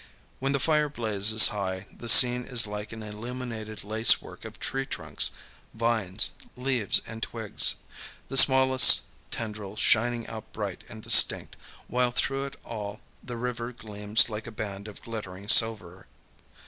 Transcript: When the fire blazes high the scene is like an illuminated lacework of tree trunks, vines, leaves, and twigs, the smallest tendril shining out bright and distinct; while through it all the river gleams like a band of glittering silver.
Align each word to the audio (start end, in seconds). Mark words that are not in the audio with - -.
When 0.39 0.51
the 0.51 0.59
fire 0.59 0.89
blazes 0.89 1.49
high 1.49 1.85
the 1.95 2.09
scene 2.09 2.43
is 2.45 2.65
like 2.65 2.91
an 2.91 3.03
illuminated 3.03 3.83
lacework 3.83 4.45
of 4.45 4.59
tree 4.59 4.87
trunks, 4.87 5.29
vines, 5.75 6.31
leaves, 6.55 7.01
and 7.05 7.21
twigs, 7.21 7.75
the 8.27 8.35
smallest 8.35 9.03
tendril 9.29 9.75
shining 9.75 10.25
out 10.25 10.51
bright 10.53 10.83
and 10.89 11.03
distinct; 11.03 11.55
while 11.87 12.09
through 12.09 12.45
it 12.45 12.55
all 12.65 12.99
the 13.23 13.37
river 13.37 13.71
gleams 13.71 14.27
like 14.27 14.47
a 14.47 14.51
band 14.51 14.87
of 14.87 15.03
glittering 15.03 15.47
silver. 15.47 16.07